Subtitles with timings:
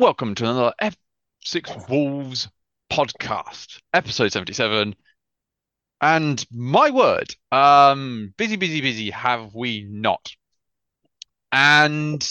[0.00, 2.48] welcome to another F6 Wolves
[2.90, 4.96] podcast, episode 77.
[6.00, 10.32] And my word, um, busy, busy, busy, have we not?
[11.52, 12.26] And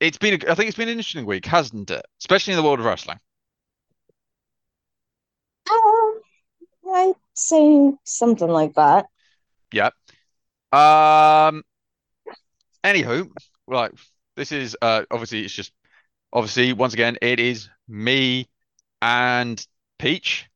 [0.00, 2.06] it's been, a, I think it's been an interesting week, hasn't it?
[2.18, 3.18] Especially in the world of wrestling.
[5.70, 6.20] Um,
[6.94, 9.04] I'd say something like that.
[9.70, 9.90] Yeah.
[10.72, 11.62] Um,
[12.82, 13.28] anywho,
[13.66, 13.92] right,
[14.36, 15.72] this is uh obviously it's just
[16.32, 18.48] obviously once again it is me
[19.02, 19.64] and
[19.98, 20.46] Peach.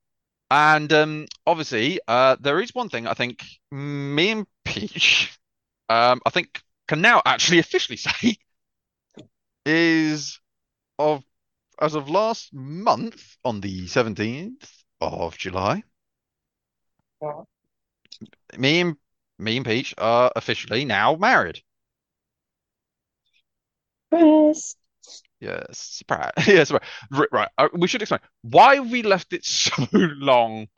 [0.50, 5.38] And um obviously uh there is one thing I think me and Peach
[5.88, 8.36] um I think can now actually officially say
[9.66, 10.40] is
[10.98, 11.24] of
[11.80, 15.82] as of last month on the 17th of July
[18.58, 18.96] me and
[19.38, 21.60] me and Peach are officially now married.
[24.10, 24.76] Chris.
[25.44, 26.32] Yes, surprise.
[26.46, 26.82] Yes, right.
[27.32, 27.48] Right.
[27.58, 30.68] Uh, we should explain why we left it so long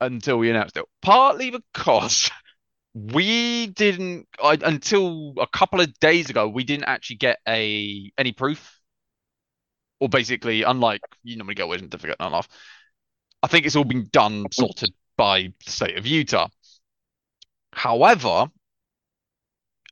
[0.00, 0.84] until we announced it.
[1.02, 2.30] Partly because
[2.94, 8.32] we didn't, I, until a couple of days ago, we didn't actually get a any
[8.32, 8.80] proof,
[10.00, 12.48] or basically, unlike you normally get a wedding certificate and off.
[13.42, 16.48] I think it's all been done, sorted by the state of Utah.
[17.74, 18.50] However,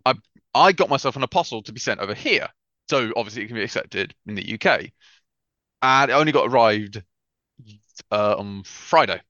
[0.07, 0.15] I
[0.55, 2.49] I got myself an apostille to be sent over here.
[2.89, 4.93] So obviously it can be accepted in the UK.
[5.83, 7.03] And it only got arrived
[8.11, 9.21] uh, on Friday.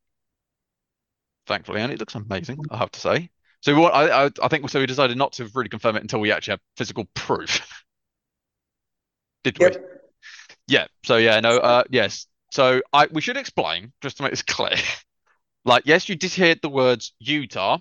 [1.47, 3.31] Thankfully, and it looks amazing, I have to say.
[3.61, 6.03] So we want, I, I I think so we decided not to really confirm it
[6.03, 7.61] until we actually have physical proof.
[9.45, 9.71] Did we?
[10.69, 10.87] Yeah.
[11.05, 12.27] So yeah, no, uh yes.
[12.53, 14.77] So I we should explain, just to make this clear.
[15.65, 17.79] Like, yes, you did hear the words Utah.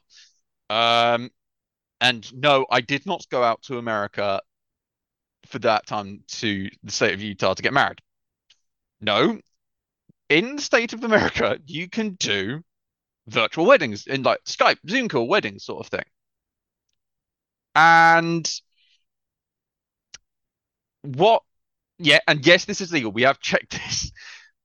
[0.69, 1.31] Um,
[2.01, 4.41] and no, I did not go out to America
[5.51, 7.99] for that time to the state of Utah to get married.
[9.01, 9.39] No,
[10.29, 12.61] in the state of America, you can do
[13.27, 16.05] virtual weddings in like Skype, Zoom call weddings sort of thing.
[17.75, 18.49] And
[21.03, 21.43] what,
[21.97, 23.11] yeah, and yes, this is legal.
[23.11, 24.11] We have checked this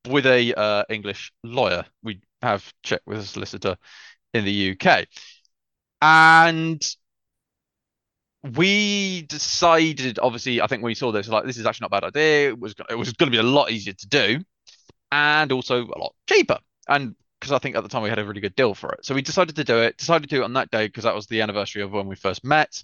[0.08, 1.84] with a uh, English lawyer.
[2.02, 3.76] We have checked with a solicitor
[4.34, 5.06] in the UK.
[6.02, 6.82] And
[8.42, 12.08] we decided, obviously, I think we saw this, like this is actually not a bad
[12.08, 12.48] idea.
[12.50, 14.40] It was it was going to be a lot easier to do,
[15.12, 16.58] and also a lot cheaper.
[16.88, 19.04] And because I think at the time we had a really good deal for it,
[19.04, 19.98] so we decided to do it.
[19.98, 22.16] Decided to do it on that day because that was the anniversary of when we
[22.16, 22.82] first met.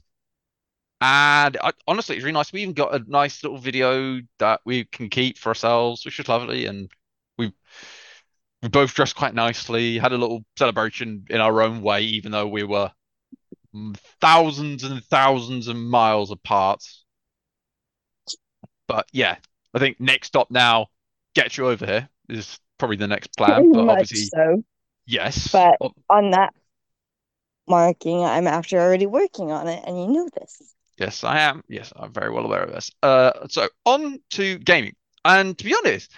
[1.00, 2.52] And I, honestly, it's really nice.
[2.52, 6.28] We even got a nice little video that we can keep for ourselves, which was
[6.28, 6.66] lovely.
[6.66, 6.90] And
[7.38, 7.52] we
[8.62, 12.46] we both dressed quite nicely, had a little celebration in our own way, even though
[12.46, 12.92] we were
[14.20, 16.82] thousands and thousands of miles apart.
[18.86, 19.36] But yeah,
[19.74, 20.88] I think next stop now,
[21.34, 23.68] get you over here is probably the next plan.
[23.68, 24.62] Pretty But obviously, so.
[25.06, 25.48] yes.
[25.52, 26.54] But Oh, on that
[27.66, 30.74] marking, I'm actually already working on it, and you know this.
[30.98, 31.62] yes, I am.
[31.68, 32.90] Yes, I'm very well aware of this.
[33.02, 34.94] Uh, so on to gaming.
[35.24, 36.12] And to be honest,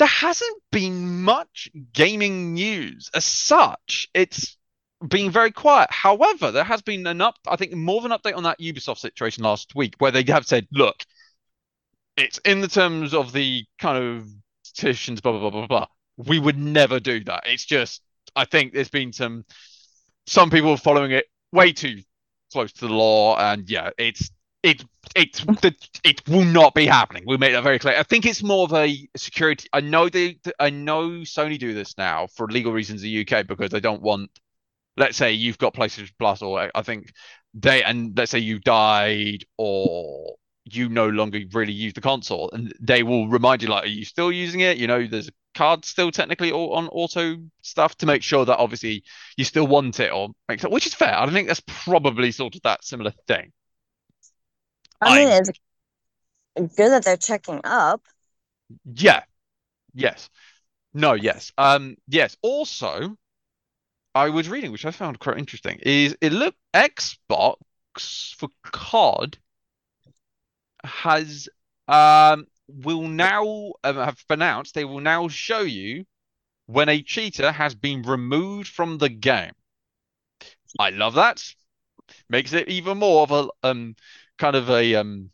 [0.00, 4.08] there hasn't been much gaming news as such.
[4.14, 4.57] It's
[5.06, 5.90] been very quiet.
[5.90, 8.98] However, there has been an up, I think more of an update on that Ubisoft
[8.98, 10.96] situation last week, where they have said, look,
[12.16, 14.28] it's in the terms of the kind of
[14.64, 15.86] petitions, blah, blah, blah, blah, blah.
[16.16, 17.44] We would never do that.
[17.46, 18.02] It's just,
[18.34, 19.44] I think there's been some,
[20.26, 22.02] some people following it way too
[22.52, 23.38] close to the law.
[23.38, 24.30] And yeah, it's,
[24.64, 24.84] it,
[25.14, 25.44] it,
[26.02, 27.22] it will not be happening.
[27.24, 27.96] We made that very clear.
[27.96, 29.68] I think it's more of a security.
[29.72, 33.46] I know they, I know Sony do this now for legal reasons in the UK
[33.46, 34.30] because they don't want,
[34.98, 37.12] let's say you've got PlayStation Plus, or I think
[37.54, 42.72] they, and let's say you died or you no longer really use the console, and
[42.80, 44.76] they will remind you like, are you still using it?
[44.76, 49.02] You know, there's a card still technically on auto stuff to make sure that obviously
[49.36, 51.18] you still want it or make which is fair.
[51.18, 53.52] I think that's probably sort of that similar thing.
[55.00, 58.02] I mean, I it's good that they're checking up.
[58.94, 59.22] yeah,
[59.94, 60.28] yes,
[60.94, 62.36] no, yes, um, yes.
[62.42, 63.16] Also,
[64.18, 69.38] I was reading, which I found quite interesting, is it look Xbox for COD
[70.82, 71.48] has
[71.86, 76.04] um will now um, have announced they will now show you
[76.66, 79.52] when a cheater has been removed from the game.
[80.80, 81.42] I love that.
[82.28, 83.94] Makes it even more of a um
[84.36, 85.30] kind of a um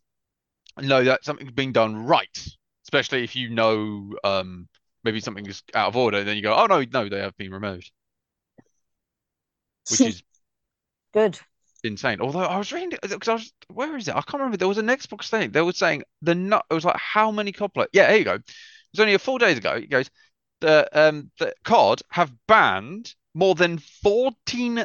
[0.79, 2.39] know that something's being done right,
[2.85, 4.69] especially if you know um
[5.05, 7.51] maybe something is out of order, then you go, oh no, no, they have been
[7.51, 7.91] removed,
[9.91, 10.23] which is
[11.13, 11.39] Good.
[11.85, 12.21] insane.
[12.21, 14.17] Although I was reading because I was where is it?
[14.17, 14.57] I can't remember.
[14.57, 15.51] There was an Xbox thing.
[15.51, 16.65] They were saying the nut.
[16.71, 18.35] It was like how many COD Yeah, here you go.
[18.35, 18.43] It
[18.93, 19.75] was only a four days ago.
[19.75, 20.11] It goes
[20.61, 24.85] the um the COD have banned more than fourteen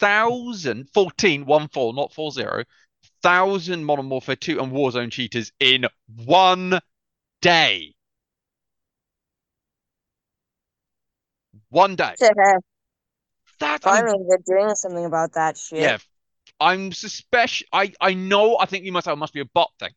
[0.00, 2.64] thousand 14 one four not four zero
[3.22, 5.86] thousand Modern Warfare 2 and Warzone cheaters in
[6.24, 6.78] one
[7.40, 7.94] day.
[11.70, 12.14] One day.
[13.60, 15.80] That's finally they're doing something about that shit.
[15.80, 15.98] Yeah,
[16.60, 17.66] I'm suspicious.
[17.72, 18.58] I I know.
[18.58, 19.90] I think you must have must be a bot thing.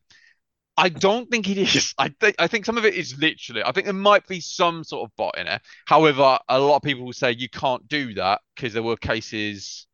[0.76, 1.92] I don't think it is.
[1.98, 3.62] I think I think some of it is literally.
[3.64, 5.60] I think there might be some sort of bot in it.
[5.86, 9.86] However, a lot of people will say you can't do that because there were cases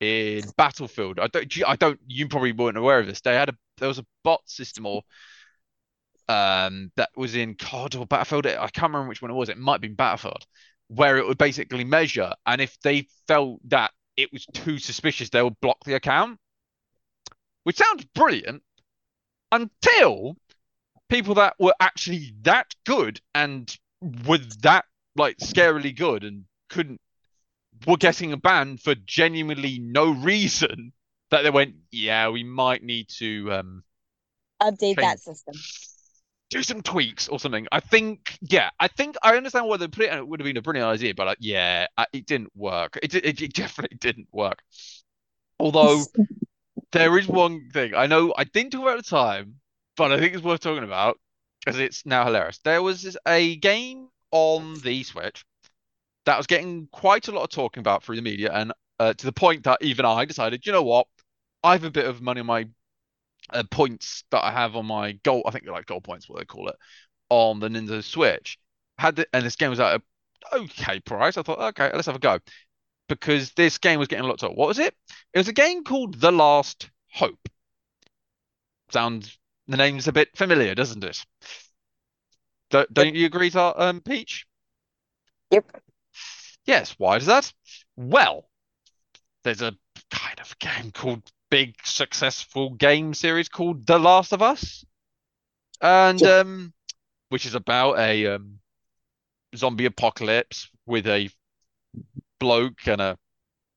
[0.00, 1.18] in Battlefield.
[1.18, 1.62] I don't.
[1.66, 1.98] I don't.
[2.06, 3.22] You probably weren't aware of this.
[3.22, 5.02] They had a there was a bot system or
[6.28, 8.46] um that was in COD or Battlefield.
[8.46, 9.48] I can't remember which one it was.
[9.48, 10.44] It might have been Battlefield,
[10.94, 15.42] where it would basically measure, and if they felt that it was too suspicious, they
[15.42, 16.38] would block the account,
[17.64, 18.62] which sounds brilliant
[19.50, 20.36] until
[21.08, 23.76] people that were actually that good and
[24.26, 24.84] were that
[25.16, 27.00] like scarily good and couldn't
[27.86, 30.92] were getting a ban for genuinely no reason
[31.30, 33.84] that they went, yeah, we might need to um
[34.60, 35.54] update that system.
[36.52, 37.66] Do some tweaks or something.
[37.72, 40.44] I think, yeah, I think I understand why they put it, and it would have
[40.44, 42.98] been a brilliant idea, but uh, yeah, it didn't work.
[43.02, 44.62] It, it, it definitely didn't work.
[45.58, 46.04] Although
[46.92, 49.56] there is one thing I know I didn't talk about at the time,
[49.96, 51.18] but I think it's worth talking about
[51.64, 52.58] because it's now hilarious.
[52.58, 55.44] There was a game on the Switch
[56.26, 59.24] that was getting quite a lot of talking about through the media, and uh, to
[59.24, 61.06] the point that even I decided, you know what,
[61.64, 62.68] I have a bit of money on my
[63.50, 65.42] uh, points that I have on my goal.
[65.46, 66.76] I think they're like goal points, what they call it,
[67.28, 68.58] on the Nintendo Switch.
[68.98, 71.36] Had the, and this game was at a okay price.
[71.36, 72.38] I thought, okay, let's have a go
[73.08, 74.52] because this game was getting a lot of.
[74.52, 74.94] What was it?
[75.32, 77.48] It was a game called The Last Hope.
[78.90, 81.24] Sounds the name's a bit familiar, doesn't it?
[82.70, 84.46] Don't, don't you agree, to, um, Peach?
[85.50, 85.82] Yep.
[86.64, 86.94] Yes.
[86.98, 87.52] Why is that?
[87.96, 88.48] Well,
[89.44, 89.74] there's a
[90.10, 94.86] kind of game called big successful game series called The Last of Us,
[95.82, 96.38] and yeah.
[96.38, 96.72] um,
[97.28, 98.58] which is about a um,
[99.54, 101.28] zombie apocalypse with a
[102.40, 103.18] bloke and a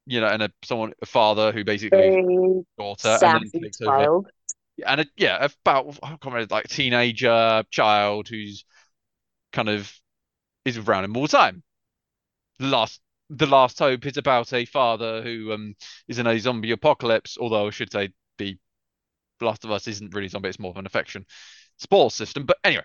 [0.05, 4.07] you know and a someone a father who basically daughter and then takes child.
[4.07, 4.29] over.
[4.87, 8.63] And a, yeah, about I can't remember like teenager child who's
[9.51, 9.93] kind of
[10.63, 11.61] is around him all the time
[12.57, 15.75] the last the last hope is about a father who um
[16.07, 18.57] is in a zombie apocalypse although i should say the
[19.41, 21.25] last of us isn't really zombie it's more of an affection
[21.77, 22.45] sports system.
[22.45, 22.83] But anyway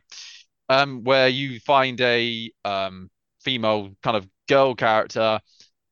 [0.68, 3.10] um where you find a um
[3.42, 5.40] female kind of girl character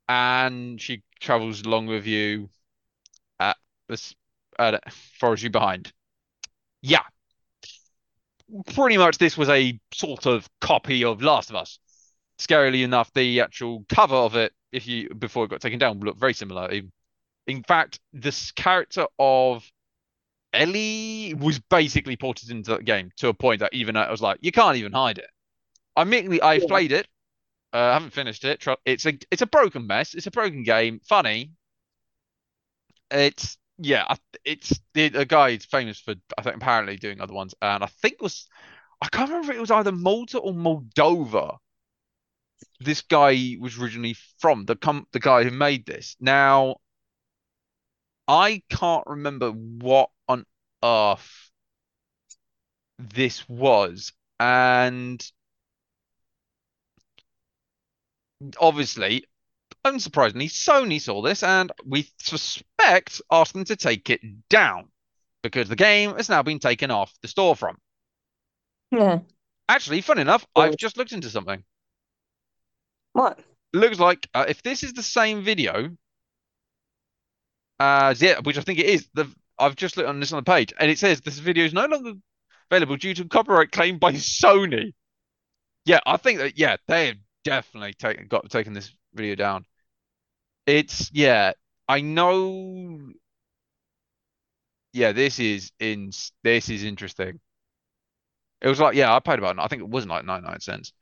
[0.09, 2.51] and she travels along with you
[3.41, 3.57] at
[3.89, 4.15] this
[4.59, 5.93] uh, follows you behind.
[6.83, 7.03] Yeah.
[8.75, 11.79] Pretty much this was a sort of copy of last of us
[12.39, 16.21] scarily enough, the actual cover of it, if you before it got taken down, looked
[16.21, 16.71] very similar.
[17.47, 19.71] In fact, this character of
[20.53, 24.39] Ellie was basically ported into the game to a point that even I was like,
[24.41, 25.29] you can't even hide it.
[25.97, 26.67] Admittedly, I yeah.
[26.67, 27.09] played it.
[27.73, 28.65] I uh, haven't finished it.
[28.87, 30.15] It's a it's a broken mess.
[30.15, 31.01] It's a broken game.
[31.07, 31.53] Funny.
[33.11, 34.15] It's yeah.
[34.45, 37.87] It's the, the guy is famous for I think apparently doing other ones, and I
[37.87, 38.47] think it was
[39.03, 41.59] I can't remember if it was either Malta or Moldova
[42.81, 46.17] this guy was originally from the com- the guy who made this.
[46.21, 46.77] Now,
[48.27, 50.45] I can't remember what on
[50.83, 51.51] earth
[52.99, 55.25] this was, and
[58.61, 59.25] obviously,
[59.85, 64.89] unsurprisingly, Sony saw this, and we suspect asked them to take it down
[65.43, 67.77] because the game has now been taken off the storefront.
[68.91, 69.21] Yeah.
[69.69, 71.63] Actually, fun enough, I've just looked into something.
[73.19, 73.41] What?
[73.73, 75.91] Looks like uh, if this is the same video
[77.81, 79.09] as yeah, which I think it is.
[79.13, 81.73] The I've just looked on this on the page, and it says this video is
[81.73, 82.13] no longer
[82.71, 84.93] available due to copyright claim by Sony.
[85.85, 89.65] Yeah, I think that yeah, they have definitely taken got taken this video down.
[90.69, 91.55] It's yeah,
[91.89, 93.01] I know.
[94.93, 96.13] Yeah, this is in
[96.45, 97.41] this is interesting.
[98.61, 100.93] It was like yeah, I paid about I think it wasn't like 99 cents.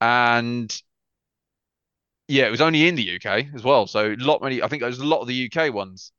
[0.00, 0.82] And
[2.28, 3.86] yeah, it was only in the UK as well.
[3.86, 4.62] So a lot many.
[4.62, 6.12] I think there's a lot of the UK ones.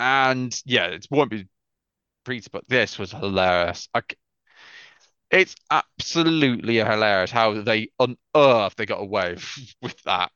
[0.00, 1.48] And yeah, it won't be
[2.24, 3.88] preached, but this was hilarious.
[3.94, 4.02] I,
[5.30, 9.36] it's absolutely hilarious how they on earth they got away
[9.82, 10.30] with that.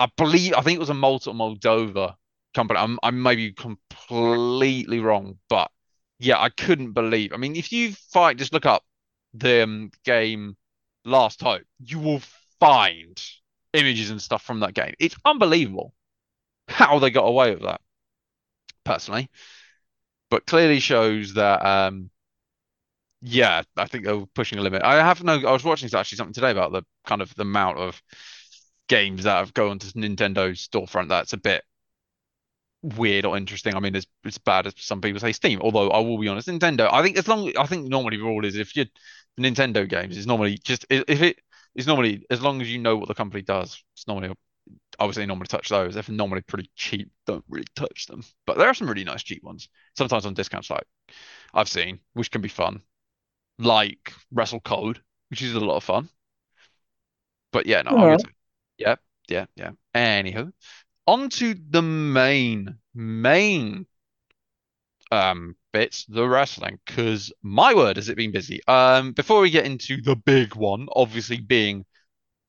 [0.00, 2.16] I believe I think it was a Moldova
[2.54, 2.80] company.
[2.80, 5.70] I'm I may be completely wrong, but
[6.18, 7.32] yeah, I couldn't believe.
[7.32, 8.84] I mean, if you fight, just look up
[9.34, 10.56] the um, game
[11.04, 12.22] Last Hope, you will
[12.60, 13.20] find
[13.76, 14.94] images and stuff from that game.
[14.98, 15.94] It's unbelievable
[16.68, 17.80] how they got away with that,
[18.84, 19.30] personally.
[20.30, 22.10] But clearly shows that um
[23.22, 24.82] yeah, I think they're pushing a limit.
[24.82, 27.78] I have no I was watching actually something today about the kind of the amount
[27.78, 28.00] of
[28.88, 31.64] games that have gone to Nintendo's storefront that's a bit
[32.82, 33.74] weird or interesting.
[33.74, 35.60] I mean, it's it's bad as some people say Steam.
[35.60, 36.88] Although I will be honest, Nintendo.
[36.92, 38.86] I think as long I think normally the rule is if you
[39.40, 41.38] Nintendo games is normally just if it
[41.76, 44.34] is normally as long as you know what the company does, it's normally
[44.98, 45.94] obviously normally touch those.
[45.94, 47.10] They're normally pretty cheap.
[47.26, 48.24] Don't really touch them.
[48.46, 49.68] But there are some really nice cheap ones.
[49.96, 50.84] Sometimes on discounts, like
[51.54, 52.82] I've seen, which can be fun,
[53.58, 56.08] like Wrestle Code, which is a lot of fun.
[57.52, 58.06] But yeah, no, I Yeah.
[58.06, 58.22] would.
[58.78, 58.96] Yeah,
[59.28, 59.72] yeah, yeah.
[59.94, 60.52] Anywho,
[61.06, 63.86] on to the main main
[65.12, 68.60] um bits, the wrestling, because my word, has it been busy.
[68.66, 71.84] Um, before we get into the big one, obviously being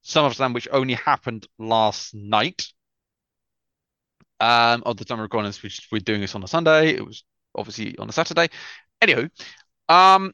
[0.05, 2.67] SummerSlam, which only happened last night.
[4.39, 6.91] Um, of the time of recording this, which we're doing this on a Sunday.
[6.91, 8.47] It was obviously on a Saturday.
[9.01, 9.29] Anywho,
[9.89, 10.31] um,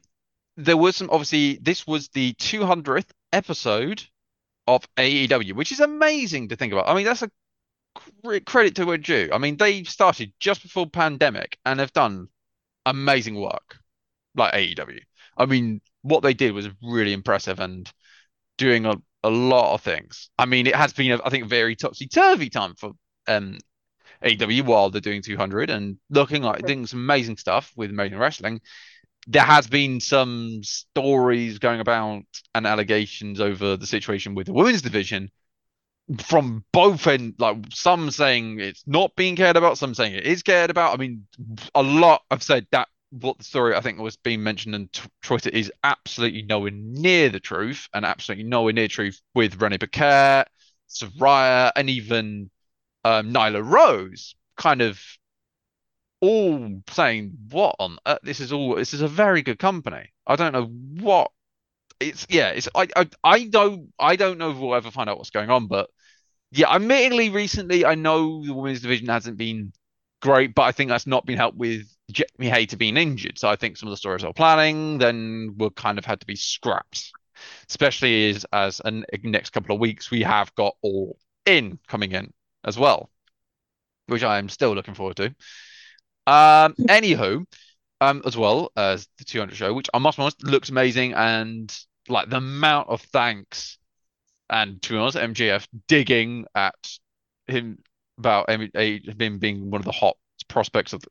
[0.56, 4.04] there was some obviously this was the 200th episode
[4.68, 6.88] of AEW, which is amazing to think about.
[6.88, 7.30] I mean, that's a
[8.40, 9.32] credit to a.
[9.32, 12.28] I mean, they started just before pandemic and have done
[12.86, 13.78] amazing work,
[14.34, 15.00] like AEW.
[15.36, 17.90] I mean, what they did was really impressive and
[18.58, 20.30] doing a, a lot of things.
[20.38, 22.92] I mean, it has been, a, I think, very topsy-turvy time for
[23.26, 23.58] um
[24.22, 28.60] AEW while they're doing 200 and looking like doing some amazing stuff with American Wrestling.
[29.26, 32.24] There has been some stories going about
[32.54, 35.30] and allegations over the situation with the women's division
[36.22, 40.42] from both end, like some saying it's not being cared about, some saying it is
[40.42, 40.94] cared about.
[40.94, 41.26] I mean,
[41.74, 42.88] a lot i've said that
[43.20, 44.90] what the story I think was being mentioned on
[45.22, 50.48] Twitter is absolutely nowhere near the truth, and absolutely nowhere near truth with Renee Paquette,
[50.88, 52.50] Saraya, and even
[53.04, 55.00] um, Nyla Rose, kind of
[56.20, 58.18] all saying, "What on earth?
[58.22, 58.74] This is all.
[58.76, 60.12] This is a very good company.
[60.26, 60.66] I don't know
[61.04, 61.30] what
[62.00, 62.26] it's.
[62.28, 62.68] Yeah, it's.
[62.74, 62.88] I.
[62.96, 63.08] I.
[63.22, 63.92] I don't.
[63.98, 65.90] I don't know if we'll ever find out what's going on, but."
[66.56, 69.72] Yeah, admittedly, recently I know the women's division hasn't been
[70.22, 73.38] great, but I think that's not been helped with Jamie Hayter being injured.
[73.38, 76.26] So I think some of the stories were planning then will kind of had to
[76.26, 77.12] be scrapped,
[77.68, 82.32] especially as as an next couple of weeks we have got All In coming in
[82.64, 83.10] as well,
[84.06, 85.26] which I am still looking forward to.
[86.26, 87.44] Um, anywho,
[88.10, 91.74] um, as well as the 200 show, which I must be honest looks amazing, and
[92.08, 93.78] like the amount of thanks
[94.50, 96.74] and to be honest, MJF digging at
[97.46, 97.78] him
[98.18, 100.16] about him, him being one of the hot
[100.48, 101.02] prospects of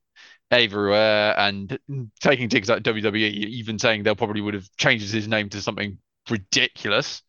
[0.51, 1.77] everywhere and
[2.21, 5.97] taking digs at WWE, even saying they'll probably would have changed his name to something
[6.29, 7.21] ridiculous,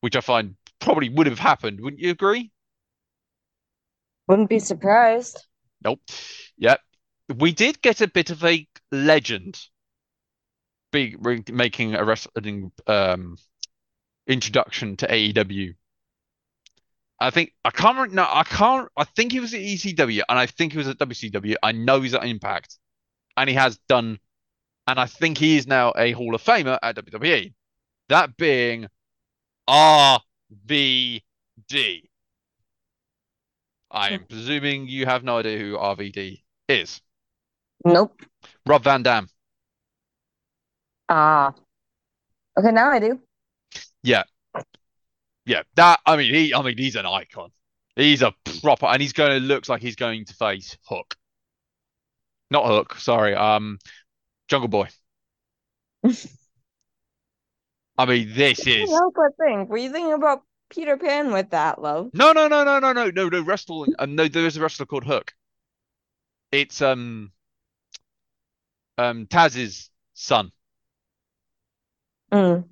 [0.00, 1.80] which I find probably would have happened.
[1.80, 2.50] Wouldn't you agree?
[4.26, 5.46] Wouldn't be surprised.
[5.84, 6.00] Nope.
[6.58, 6.80] Yep.
[7.34, 9.60] We did get a bit of a legend
[10.92, 11.16] be
[11.50, 13.36] making a wrestling um
[14.26, 15.74] introduction to AEW.
[17.18, 18.14] I think I can't remember.
[18.14, 18.88] No, I can't.
[18.96, 21.54] I think he was at ECW, and I think he was at WCW.
[21.62, 22.78] I know he's at Impact,
[23.36, 24.18] and he has done,
[24.86, 27.54] and I think he is now a Hall of Famer at WWE.
[28.08, 28.86] That being
[29.68, 30.22] RVD.
[33.90, 37.00] I am presuming you have no idea who RVD is.
[37.84, 38.20] Nope.
[38.66, 39.28] Rob Van Dam.
[41.08, 41.54] Ah.
[42.58, 43.20] Okay, now I do.
[44.02, 44.24] Yeah.
[45.44, 45.62] Yeah.
[45.76, 47.50] That I mean he I mean he's an icon.
[47.94, 51.14] He's a proper and he's going to looks like he's going to face Hook.
[52.50, 53.34] Not Hook, sorry.
[53.34, 53.78] Um
[54.48, 54.88] Jungle Boy.
[57.98, 59.68] I mean this is Help but think.
[59.68, 62.10] Were you thinking about Peter Pan with that, love?
[62.12, 64.86] No no no no no no no no wrestler um, no there is a wrestler
[64.86, 65.32] called Hook.
[66.50, 67.32] It's um
[68.98, 70.50] um Taz's son.
[72.32, 72.64] Mm.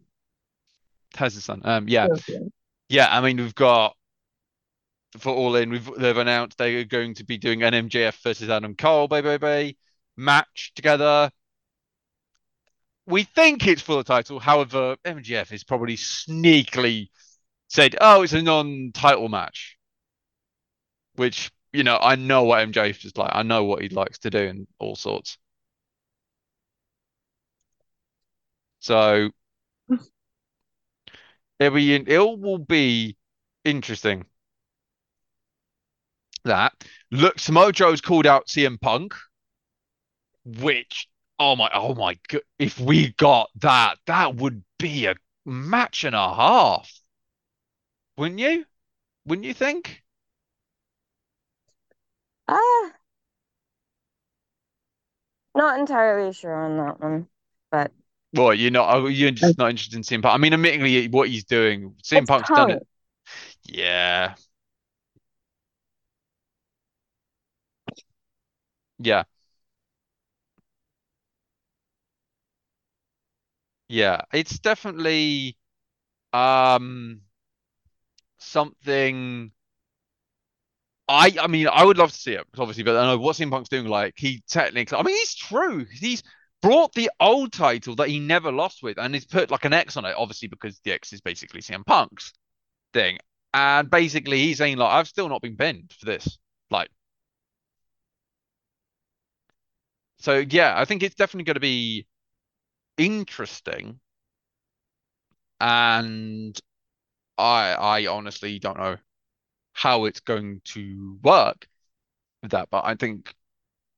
[1.14, 1.62] Taz's son.
[1.64, 2.06] Um yeah.
[2.06, 2.40] Okay.
[2.88, 3.96] Yeah, I mean we've got
[5.18, 8.50] for All In, we've they've announced they are going to be doing an MJF versus
[8.50, 9.78] Adam Cole, baby, baby
[10.16, 11.30] match together.
[13.06, 14.40] We think it's for the title.
[14.40, 17.08] However, MJF is probably sneakily
[17.68, 19.76] said, "Oh, it's a non-title match,"
[21.16, 23.30] which you know I know what MJF is like.
[23.34, 25.38] I know what he likes to do and all sorts.
[28.84, 29.30] So
[31.58, 33.16] it'll be it will be
[33.64, 34.26] interesting
[36.44, 36.74] that
[37.10, 39.14] Look, Samoa Joe's called out CM Punk,
[40.44, 45.14] which oh my oh my god, if we got that, that would be a
[45.46, 46.92] match and a half.
[48.18, 48.66] Wouldn't you?
[49.24, 50.02] Wouldn't you think?
[52.48, 52.92] Ah,
[55.54, 57.28] not entirely sure on that one,
[57.70, 57.92] but
[58.34, 60.34] Well, you're not oh, you're just not interested in CM Punk.
[60.34, 62.86] I mean, admittingly, what he's doing, CM it's Punk's done it.
[63.64, 64.34] Yeah.
[68.98, 69.24] Yeah.
[73.88, 74.22] Yeah.
[74.32, 75.56] It's definitely
[76.32, 77.22] um
[78.38, 79.52] something
[81.08, 83.50] I I mean I would love to see it obviously, but I know what CM
[83.50, 83.86] Punk's doing.
[83.86, 85.84] Like he technically, I mean, he's true.
[85.90, 86.22] He's
[86.64, 89.98] brought the old title that he never lost with, and he's put like an X
[89.98, 92.32] on it, obviously because the X is basically CM Punk's
[92.94, 93.18] thing,
[93.52, 96.38] and basically he's saying like I've still not been pinned for this.
[96.70, 96.88] Like,
[100.20, 102.06] so yeah, I think it's definitely going to be
[102.96, 104.00] interesting,
[105.60, 106.58] and
[107.38, 108.96] I I honestly don't know
[109.74, 111.68] how it's going to work
[112.42, 113.34] with that, but I think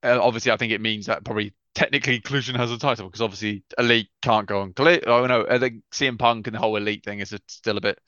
[0.05, 3.63] uh, obviously I think it means that probably technically Collision has a title because obviously
[3.79, 5.05] Elite can't go on Collision.
[5.07, 8.01] Oh no, I think CM Punk and the whole Elite thing is still a bit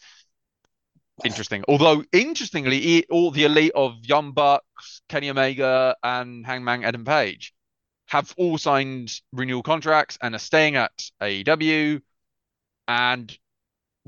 [1.25, 1.63] interesting.
[1.69, 7.53] Although interestingly, all the Elite of Young Bucks, Kenny Omega, and Hangman Adam Page
[8.07, 12.01] have all signed renewal contracts and are staying at AEW,
[12.89, 13.39] and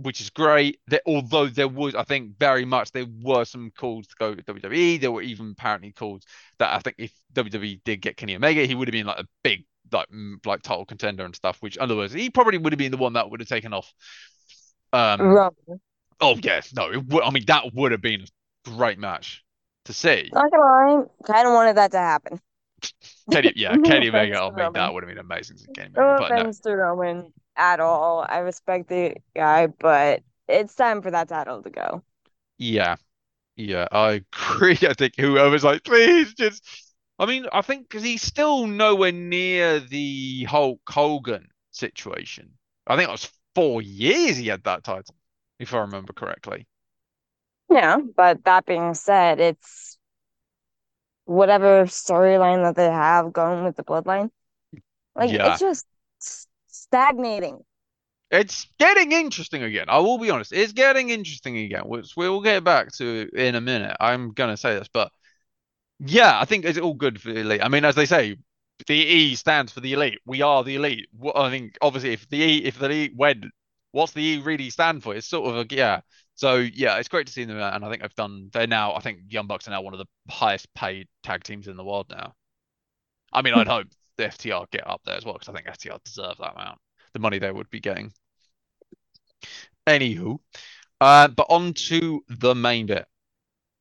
[0.02, 0.80] which is great.
[0.88, 4.42] That although there was, I think, very much there were some calls to go to
[4.42, 5.00] WWE.
[5.00, 6.25] There were even apparently calls
[6.59, 9.26] that I think if WWE did get Kenny Omega, he would have been like a
[9.43, 10.08] big like
[10.45, 11.58] like title contender and stuff.
[11.60, 13.73] Which in other words, he probably would have been the one that would have taken
[13.73, 13.93] off.
[14.93, 15.21] Um.
[15.21, 15.80] Roman.
[16.21, 16.91] Oh yes, no.
[17.08, 19.43] Would, I mean, that would have been a great match
[19.86, 20.28] to see.
[20.32, 22.41] Not gonna lie, kind of wanted that to happen.
[23.30, 24.41] Kenny, yeah, Kenny Omega.
[24.41, 26.34] I mean, that would have been amazing Kenny No Omega.
[26.34, 28.25] No, offense to Roman at all.
[28.28, 32.04] I respect the guy, but it's time for that title to go.
[32.58, 32.97] yeah,
[33.56, 34.78] yeah, I agree.
[34.82, 36.65] I think whoever's like, please just.
[37.19, 42.52] I mean, I think because he's still nowhere near the Hulk Hogan situation.
[42.86, 45.17] I think it was four years he had that title,
[45.60, 46.67] if I remember correctly.
[47.71, 49.99] Yeah, but that being said, it's
[51.25, 54.30] whatever storyline that they have going with the bloodline.
[55.17, 55.45] Like Yeah.
[55.45, 55.86] it's just
[56.90, 57.64] stagnating.
[58.30, 59.86] It's getting interesting again.
[59.88, 60.52] I will be honest.
[60.52, 63.96] It's getting interesting again, which we'll get back to in a minute.
[63.98, 65.10] I'm gonna say this, but
[66.00, 67.62] yeah, I think it's all good for the elite.
[67.64, 68.36] I mean, as they say,
[68.86, 70.20] the E stands for the elite.
[70.26, 71.08] We are the elite.
[71.34, 73.46] I think, obviously, if the E, if the E went,
[73.92, 75.14] what's the E really stand for?
[75.14, 76.00] It's sort of a yeah.
[76.36, 78.50] So yeah, it's great to see them, and I think they've done.
[78.52, 78.94] They're now.
[78.94, 81.84] I think Young Bucks are now one of the highest paid tag teams in the
[81.84, 82.34] world now.
[83.32, 83.88] I mean, I'd hope
[84.21, 86.78] the FTR get up there as well because I think FTR deserve that amount,
[87.13, 88.13] the money they would be getting.
[89.87, 90.39] Anywho,
[91.00, 93.06] uh, but on to the main bit,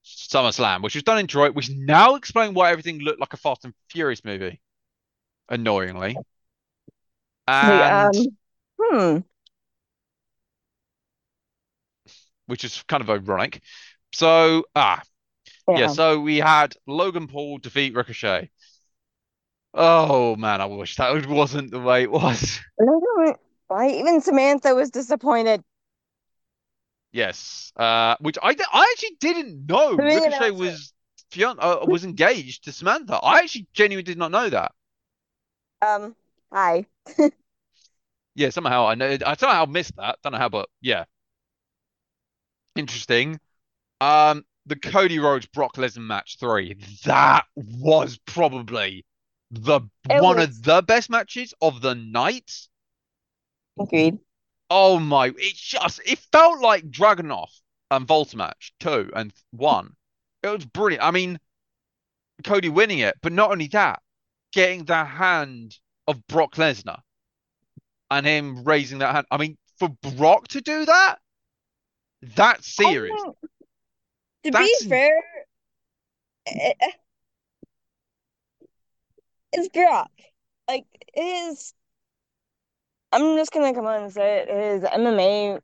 [0.06, 3.65] SummerSlam, which was done in Detroit, which now explain why everything looked like a Fast
[3.65, 4.60] and Furious movie,
[5.49, 6.17] annoyingly.
[7.47, 8.25] And um,
[8.80, 9.17] hmm.
[12.45, 13.62] which is kind of ironic.
[14.13, 15.02] So, ah,
[15.67, 15.88] yeah, Yeah.
[15.88, 18.49] so we had Logan Paul defeat Ricochet.
[19.73, 22.60] Oh man, I wish that wasn't the way it was.
[22.82, 23.34] I
[23.67, 25.63] Why even Samantha was disappointed.
[27.12, 30.93] Yes, uh, which I I actually didn't know Ricochet was
[31.32, 33.15] fian uh, was engaged to Samantha.
[33.15, 34.71] I actually genuinely did not know that.
[35.82, 36.15] Um,
[36.51, 36.86] hi.
[38.36, 40.19] Yeah, somehow I know I somehow missed that.
[40.23, 41.05] Don't know how, but yeah,
[42.75, 43.39] interesting.
[44.01, 46.75] Um, the Cody Rhodes Brock Lesnar match three.
[47.05, 49.05] That was probably
[49.51, 52.51] the It one was- of the best matches of the night.
[53.79, 54.19] Agreed.
[54.69, 55.27] Oh my!
[55.27, 57.49] It just it felt like Dragunov
[57.89, 59.95] and Walter match two and one.
[60.43, 61.03] It was brilliant.
[61.03, 61.39] I mean,
[62.43, 64.01] Cody winning it, but not only that,
[64.53, 67.01] getting the hand of Brock Lesnar
[68.12, 69.27] and him raising that hand.
[69.31, 71.17] I mean, for Brock to do that,
[72.21, 73.19] that's serious.
[74.43, 75.12] To That's- be fair,
[76.47, 76.91] eh, eh,
[79.53, 80.12] it's Brock.
[80.67, 81.73] Like his,
[83.12, 84.49] I'm just gonna come on and say it.
[84.49, 85.59] His MMA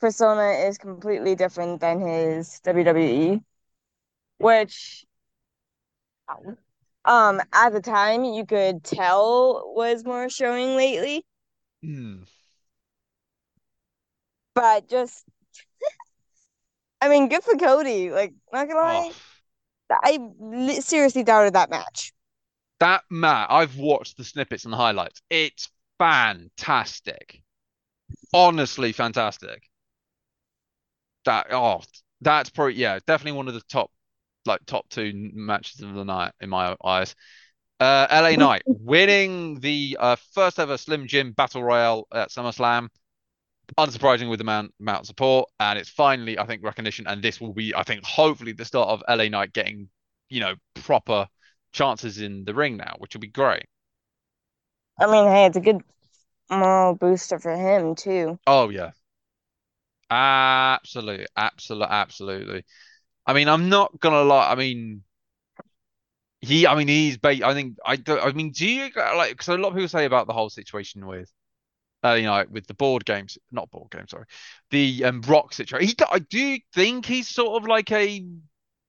[0.00, 3.42] persona is completely different than his WWE,
[4.38, 5.06] which,
[7.04, 11.24] um, at the time you could tell was more showing lately.
[11.82, 12.22] Hmm.
[14.54, 15.24] But just,
[17.00, 18.10] I mean, good for Cody.
[18.10, 19.12] Like, not gonna lie.
[19.90, 22.12] Oh, I seriously doubted that match.
[22.80, 25.20] That match, I've watched the snippets and the highlights.
[25.30, 27.42] It's fantastic.
[28.32, 29.62] Honestly, fantastic.
[31.26, 31.82] That oh,
[32.22, 33.90] that's probably yeah, definitely one of the top
[34.46, 37.14] like top two matches of the night in my eyes.
[37.78, 42.88] Uh, LA Knight winning the uh, first ever Slim Jim Battle Royale at SummerSlam.
[43.78, 47.06] Unsurprising with the amount, amount of support, and it's finally, I think, recognition.
[47.06, 49.88] And this will be, I think, hopefully the start of LA Knight getting,
[50.28, 51.28] you know, proper
[51.72, 53.66] chances in the ring now, which will be great.
[55.00, 55.82] I mean, hey, it's a good
[56.50, 58.38] moral booster for him too.
[58.46, 58.92] Oh yeah,
[60.10, 62.64] absolutely, absolutely, absolutely.
[63.26, 64.50] I mean, I'm not gonna lie.
[64.52, 65.04] I mean,
[66.40, 67.18] he, I mean, he's.
[67.18, 67.96] Ba- I think I.
[67.96, 69.30] Do, I mean, do you like?
[69.32, 71.30] Because a lot of people say about the whole situation with,
[72.04, 74.26] uh, you know, with the board games, not board games, sorry,
[74.70, 75.88] the um Rock situation.
[75.88, 78.24] He, I do think he's sort of like a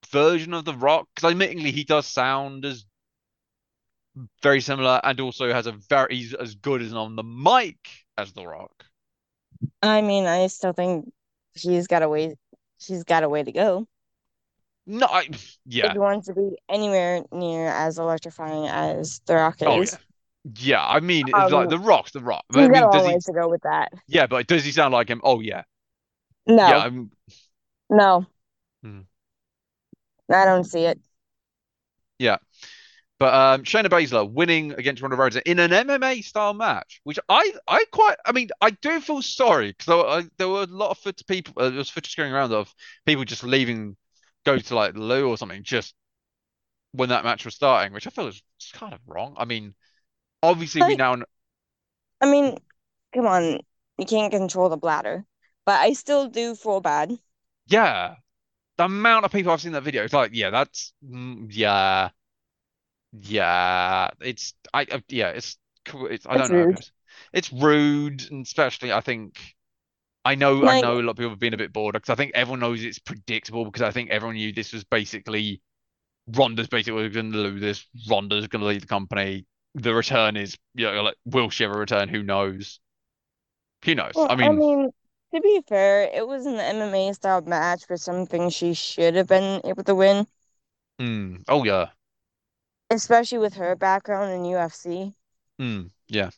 [0.10, 2.86] version of the Rock because admittingly he does sound as
[4.44, 7.78] very similar and also has a very he's as good as on the mic
[8.18, 8.86] as the Rock.
[9.82, 11.12] I mean, I still think
[11.56, 12.36] she's got a way.
[12.80, 13.88] She's got a way to go.
[14.88, 15.30] No, I,
[15.66, 15.88] yeah.
[15.88, 19.98] If he wants to be anywhere near as electrifying as The Rock oh, is.
[20.44, 20.78] Yeah.
[20.78, 22.44] yeah, I mean, it's um, like The Rock's The Rock.
[22.52, 23.32] He's I mean, got a long ways he...
[23.32, 23.94] to go with that.
[24.08, 25.22] Yeah, but does he sound like him?
[25.24, 25.64] Oh, yeah.
[26.48, 26.68] No.
[26.68, 27.12] Yeah, I'm...
[27.90, 28.26] No.
[30.34, 31.00] I don't see it.
[32.20, 32.38] Yeah.
[33.20, 37.54] But um, Shayna Baszler winning against Ronda Rousey in an MMA style match, which I
[37.68, 41.22] I quite I mean I do feel sorry because there were a lot of foot
[41.28, 42.74] people uh, there was footage going around of
[43.06, 43.96] people just leaving
[44.44, 45.94] go to like loo or something just
[46.94, 48.42] when that match was starting, which I feel is
[48.74, 49.36] kind of wrong.
[49.38, 49.76] I mean,
[50.42, 51.18] obviously like, we now.
[52.22, 52.58] I mean,
[53.14, 53.60] come on,
[53.98, 55.26] you can't control the bladder,
[55.66, 57.18] but I still do feel bad.
[57.68, 58.16] Yeah,
[58.82, 62.10] the amount of people I've seen that video, it's like, yeah, that's mm, yeah,
[63.14, 65.58] yeah, it's I uh, yeah, it's
[65.94, 66.76] it's I don't know,
[67.34, 69.40] it's rude, and especially I think
[70.26, 72.10] I know, like, I know a lot of people have been a bit bored because
[72.10, 75.62] I think everyone knows it's predictable because I think everyone knew this was basically
[76.28, 77.86] Ronda's basically going to lose this.
[78.10, 79.46] Ronda's going to leave the company.
[79.76, 82.10] The return is, you know, like, will she ever return?
[82.10, 82.80] Who knows?
[83.86, 84.14] Who knows?
[84.16, 84.92] Well, I mean, I mean,
[85.34, 89.62] to be fair, it was an MMA style match for something she should have been
[89.66, 90.28] able to win.
[91.00, 91.92] Mm, oh yeah.
[92.92, 95.16] Especially with her background in UFC.
[95.60, 96.32] Mm, yeah.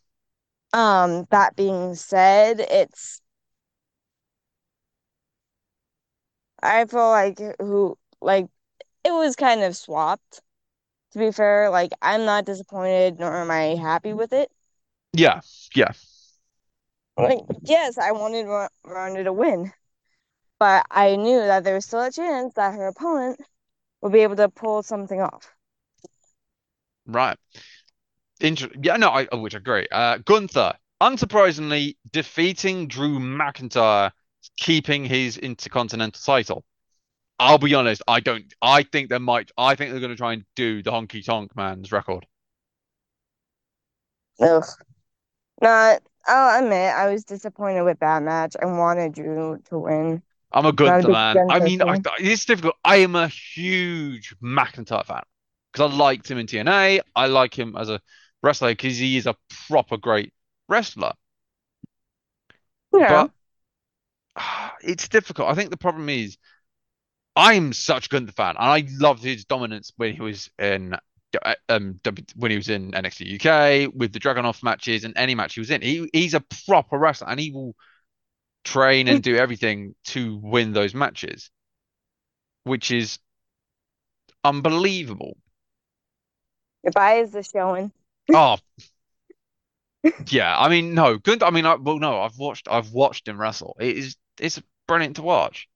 [0.74, 3.22] Um, that being said, it's
[6.62, 8.48] I feel like who like
[9.04, 10.42] it was kind of swapped.
[11.14, 14.52] To be fair, like I'm not disappointed nor am I happy with it.
[15.14, 15.42] Yeah,
[15.76, 15.94] yeah.
[17.18, 18.48] Like yes, I wanted
[18.84, 19.72] Ronda to win,
[20.60, 23.40] but I knew that there was still a chance that her opponent
[24.02, 25.54] would be able to pull something off.
[27.06, 27.38] Right.
[28.42, 29.88] Inter- yeah, no, I which I agree.
[29.92, 34.12] Uh, Gunther, unsurprisingly, defeating Drew McIntyre
[34.58, 36.66] keeping his intercontinental title.
[37.40, 38.54] I'll be honest, I don't.
[38.62, 39.52] I think they might.
[39.58, 42.26] I think they're going to try and do the Honky Tonk Man's record.
[44.40, 44.66] Ugh.
[45.62, 46.02] Not.
[46.26, 48.56] I'll admit, I was disappointed with that match.
[48.62, 50.22] I wanted Drew to win.
[50.52, 51.38] I'm a good man.
[51.50, 52.76] I mean, I, it's difficult.
[52.86, 55.24] I am a huge McIntyre fan
[55.72, 57.02] because I liked him in TNA.
[57.16, 58.00] I like him as a
[58.42, 59.36] wrestler because he is a
[59.68, 60.34] proper great
[60.70, 61.14] wrestler.
[62.94, 63.28] Yeah.
[64.36, 65.50] But it's difficult.
[65.50, 66.38] I think the problem is
[67.36, 70.96] I'm such a Gunther fan, and I loved his dominance when he was in
[71.70, 72.00] um
[72.36, 75.72] when he was in NXT UK with the Dragunov matches and any match he was
[75.72, 75.82] in.
[75.82, 77.76] He he's a proper wrestler, and he will
[78.64, 81.50] train and do everything to win those matches,
[82.64, 83.20] which is
[84.44, 85.38] unbelievable.
[86.94, 87.92] Bias is showing.
[88.34, 88.58] oh,
[90.28, 90.58] yeah.
[90.58, 91.46] I mean, no, Gunther.
[91.46, 92.22] I mean, I, well, no.
[92.22, 92.68] I've watched.
[92.70, 93.76] I've watched him wrestle.
[93.80, 95.68] It is it's brilliant to watch.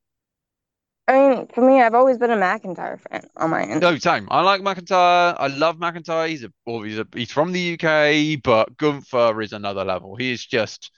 [1.07, 3.81] I mean, for me, I've always been a McIntyre fan on my end.
[3.81, 4.27] No, same.
[4.29, 5.35] I like McIntyre.
[5.37, 6.27] I love McIntyre.
[6.27, 10.17] He's a, well, he's a, he's from the UK, but Gunther is another level.
[10.17, 10.91] He is just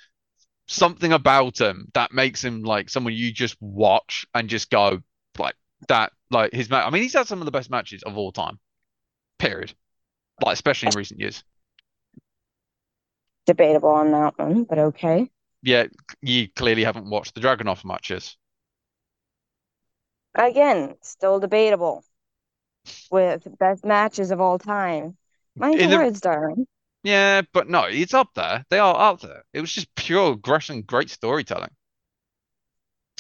[0.68, 5.00] something about him that makes him like someone you just watch and just go
[5.38, 5.56] like
[5.88, 6.12] that.
[6.32, 6.86] Like his match.
[6.88, 8.60] I mean, he's had some of the best matches of all time.
[9.38, 9.74] Period.
[10.44, 11.44] Like especially in recent years.
[13.46, 15.30] Debatable on that one, but okay
[15.62, 15.88] yeah,
[16.22, 18.38] you clearly haven't watched the Dragunov matches.
[20.36, 22.04] Again, still debatable.
[23.12, 25.18] With best matches of all time.
[25.56, 26.68] My the, words, darling.
[27.04, 28.66] Yeah, but no, it's up there.
[28.70, 29.44] They are up there.
[29.54, 31.72] It was just pure aggression, great storytelling.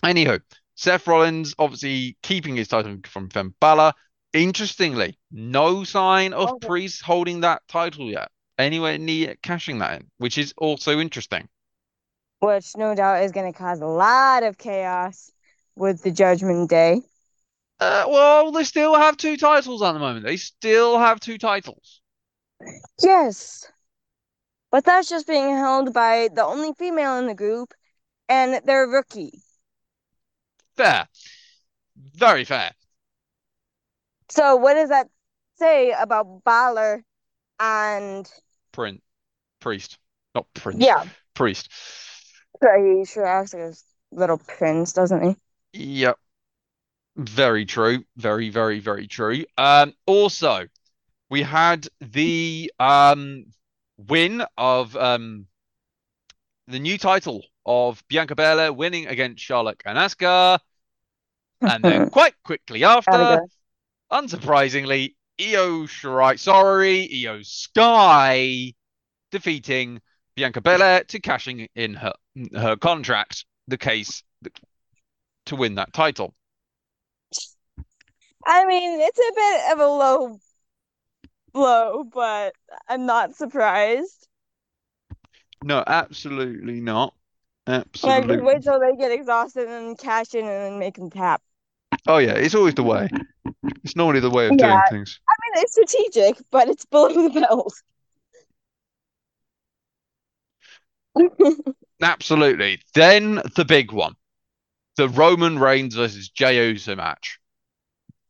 [0.04, 0.41] Anywho,
[0.76, 3.93] Seth Rollins obviously keeping his title from Finn Balor.
[4.34, 6.67] interestingly, no sign of Okay.
[6.67, 11.48] Priest holding that title yet, anywhere near cashing that in, which is also interesting.
[12.39, 15.32] which no doubt is going to cause a lot of chaos
[15.80, 17.02] with the Judgment Day.
[17.80, 20.26] Uh, well, they still have two titles at the moment.
[20.26, 22.02] They still have two titles.
[23.02, 23.65] Yes,
[24.70, 27.74] but that's just being held by the only female in the group
[28.28, 29.42] and their rookie.
[30.76, 31.08] Fair.
[31.96, 32.74] Very fair.
[34.30, 35.08] So what does that
[35.58, 37.04] say about Balor
[37.60, 38.30] and
[38.72, 39.02] Print.
[39.60, 39.98] Priest.
[40.34, 40.84] Not Prince.
[40.84, 41.70] yeah, Priest.
[42.62, 43.74] he sure acts like a
[44.12, 45.36] little prince, doesn't he?
[45.74, 46.18] Yep.
[47.16, 48.04] Very true.
[48.16, 49.46] Very, very, very true.
[49.58, 50.68] Um, also,
[51.30, 53.46] we had the um
[53.98, 55.48] win of um
[56.68, 60.60] the new title of Bianca Belair winning against Charlotte and Asuka.
[61.62, 63.42] And then quite quickly after,
[64.12, 68.74] unsurprisingly, Io Shirai, sorry, Io Sky
[69.32, 70.02] defeating
[70.36, 72.14] Bianca Belair to cashing in her
[72.54, 74.24] her contract, the case
[75.50, 76.34] to win that title.
[78.46, 80.40] I mean, it's a bit of a low
[81.54, 82.54] blow, but
[82.88, 84.28] I'm not surprised.
[85.64, 87.14] No, absolutely not.
[87.68, 88.38] Like, Absolutely.
[88.38, 91.42] wait till they get exhausted and then cash in and then make them tap.
[92.08, 93.10] Oh yeah, it's always the way.
[93.84, 94.68] It's normally the way of Yeah.
[94.68, 95.20] doing things.
[95.30, 97.74] I mean, it's strategic, but it's below the belt.
[102.02, 102.80] Absolutely.
[102.94, 104.16] Then the big one,
[105.00, 107.40] the Roman Reigns versus Jey Uso match.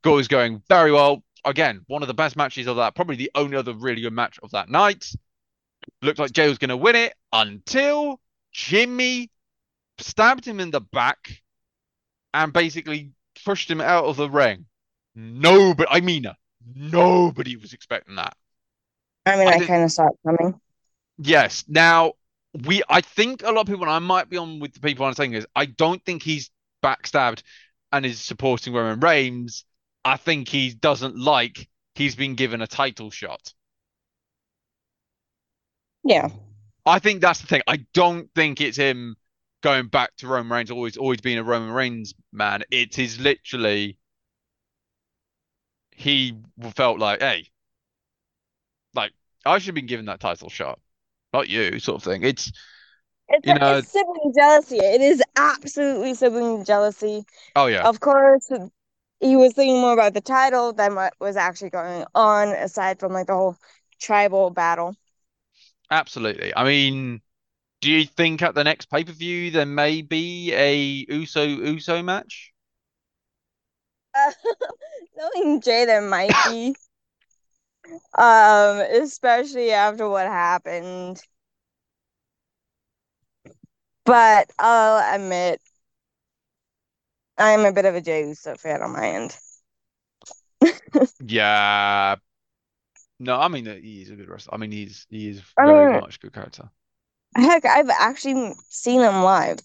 [0.03, 1.23] Goes going very well.
[1.43, 2.93] Again, one of the best matches of that.
[2.93, 5.03] Probably the only other really good match of that night.
[6.03, 8.19] Looked like Jey was going to win it until
[8.51, 9.31] Jimmy
[9.97, 11.41] stabbed him in the back
[12.35, 14.67] and basically pushed him out of the ring.
[15.15, 16.27] Nobody, I mean,
[16.75, 18.37] nobody was expecting that.
[19.25, 20.61] I mean, I I kind of saw it coming.
[21.17, 21.65] Yes.
[21.67, 22.13] Now
[22.63, 25.07] we, I think a lot of people, and I might be on with the people
[25.07, 25.47] I'm saying this.
[25.55, 27.43] I don't think he's backstabbed
[27.91, 29.65] and is supporting Roman Reigns.
[30.05, 33.53] I think he doesn't like he's been given a title shot.
[36.03, 36.29] Yeah.
[36.85, 37.61] I think that's the thing.
[37.67, 39.15] I don't think it's him
[39.61, 42.63] going back to Roman Reigns, always always being a Roman Reigns man.
[42.71, 43.97] It is literally
[45.91, 46.37] he
[46.75, 47.47] felt like, hey,
[48.95, 49.11] like
[49.45, 50.79] I should have been given that title shot,
[51.33, 52.23] not you, sort of thing.
[52.23, 52.51] It's
[53.29, 54.77] It's, You know- it's sibling jealousy.
[54.79, 57.25] It is absolutely sibling jealousy.
[57.55, 58.49] oh yeah, Of course,
[59.19, 63.13] he was thinking more about the title than what was actually going on, aside from
[63.13, 63.57] like the whole
[63.99, 64.95] tribal battle.
[65.91, 66.55] absolutely.
[66.55, 67.21] I mean,
[67.81, 70.75] do you think at the next pay-per-view there may be a
[71.09, 72.53] Uso Uso match?
[74.15, 74.31] Uh,
[75.17, 76.75] knowing Jey, there might be.
[78.17, 81.21] Um, especially after what happened.
[84.09, 85.61] But I'll admit,
[87.39, 89.35] I'm a bit of a Jey Uso fan on my end.
[91.19, 92.15] Yeah.
[93.19, 94.53] No, I mean he's a good wrestler.
[94.53, 96.69] I mean he's he is very mean- much a good character.
[97.35, 99.59] Heck, I've actually seen him live.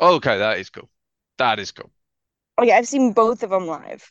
[0.00, 0.90] Oh, okay, that is cool.
[1.38, 1.90] That is cool.
[2.56, 4.10] Oh, like, I've seen both of them live.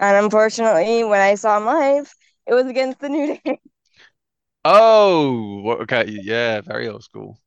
[0.00, 2.14] And unfortunately, when I saw him live,
[2.46, 3.60] it was against the New Day.
[4.64, 7.38] Oh, okay, yeah, very old school.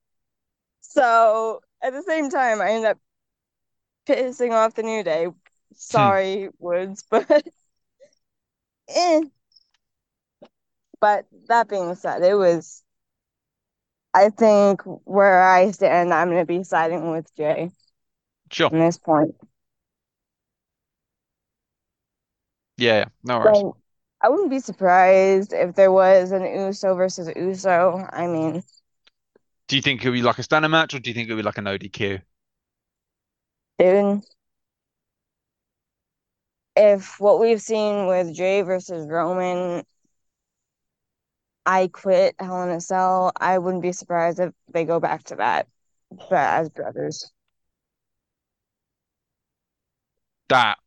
[0.96, 3.00] So at the same time, I ended up
[4.08, 5.28] pissing off the New Day.
[5.74, 7.30] Sorry, Woods, but
[8.88, 9.22] eh.
[11.00, 12.84] But that being said, it was.
[14.14, 17.72] I think where I stand, I'm going to be siding with Jey
[18.52, 18.72] Sure.
[18.72, 19.36] at this point.
[22.78, 23.64] Yeah, yeah, no worries.
[23.64, 23.74] Like,
[24.22, 28.06] I wouldn't be surprised if there was an Uso versus Uso.
[28.12, 28.64] I mean,
[29.68, 31.44] Do you think it'll be like a standard match, or do you think it'll be
[31.44, 32.22] like an ODQ?
[33.80, 34.24] dude,
[36.76, 39.84] if what we've seen with Jey versus Roman,
[41.66, 45.36] I quit Hell in a Cell, I wouldn't be surprised if they go back to
[45.38, 45.68] that,
[46.12, 47.32] but as brothers.
[50.50, 50.78] That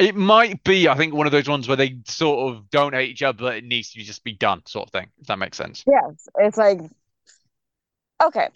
[0.00, 3.10] it might be, I think, one of those ones where they sort of don't hate
[3.10, 5.10] each other, but it needs to just be done, sort of thing.
[5.20, 5.84] If that makes sense.
[5.86, 6.80] Yes, it's like,
[8.22, 8.48] okay,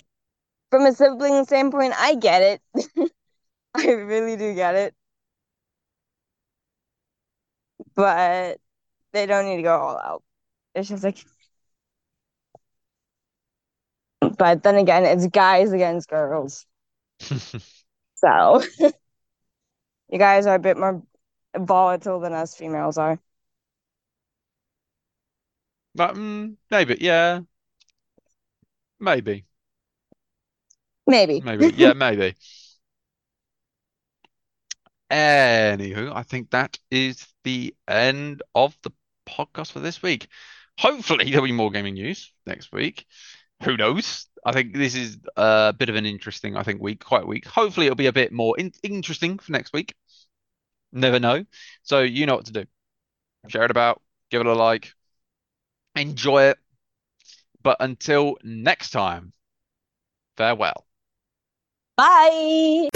[0.70, 3.10] from a sibling standpoint, I get it.
[3.74, 4.94] I really do get it.
[7.94, 8.58] But
[9.12, 10.22] they don't need to go all out.
[10.74, 11.18] It's just like,
[14.38, 16.66] but then again, it's guys against girls.
[18.16, 18.62] So
[20.08, 21.02] you guys are a bit more
[21.56, 23.20] volatile than us females are.
[25.94, 27.40] But mm, maybe, yeah,
[28.98, 29.46] maybe,
[31.06, 31.42] Maybe.
[31.42, 32.34] maybe, yeah, maybe.
[35.10, 38.90] Anywho, I think that is the end of the
[39.26, 40.28] podcast for this week.
[40.78, 43.06] Hopefully, there'll be more gaming news next week.
[43.64, 44.26] Who knows?
[44.46, 47.46] I think this is a bit of an interesting, I think, week, quite a week.
[47.46, 49.94] Hopefully, it'll be a bit more in interesting for next week.
[50.94, 51.44] Never know.
[51.82, 52.64] So, you know what to do.
[53.48, 54.92] Share it about, give it a like,
[55.94, 56.58] enjoy it.
[57.62, 59.32] But until next time,
[60.36, 60.86] farewell.
[61.96, 62.88] Bye.